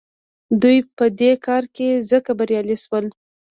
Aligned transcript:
دوی 0.61 0.77
په 0.97 1.05
دې 1.19 1.31
کار 1.45 1.63
کې 1.75 1.87
ځکه 2.11 2.31
بریالي 2.39 2.77
شول. 2.83 3.05